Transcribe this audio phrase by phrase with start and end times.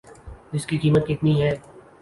[0.53, 1.51] اس کی قیمت کتنی ہے